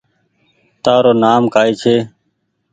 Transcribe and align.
تآرو 0.83 1.11
نآم 1.21 1.43
ڪائي 1.53 1.73
ڇي 1.81 1.95